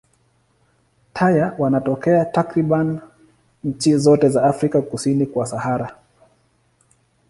[1.13, 3.01] Taya wanatokea takriban
[3.63, 5.95] nchi zote za Afrika kusini kwa Sahara.